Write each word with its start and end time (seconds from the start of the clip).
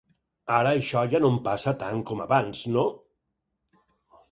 Ara 0.59 0.71
això 0.77 1.03
ja 1.11 1.21
no 1.25 1.29
em 1.33 1.37
passa 1.49 1.75
tant 1.85 2.03
com 2.09 2.25
abans, 2.27 2.65
no? 2.79 2.89